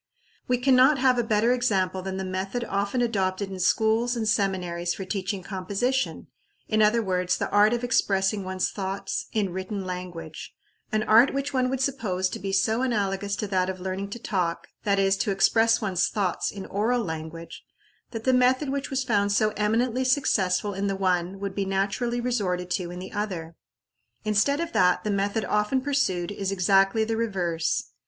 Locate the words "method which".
18.33-18.89